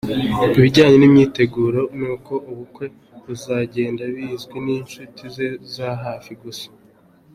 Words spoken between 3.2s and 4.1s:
buzagenda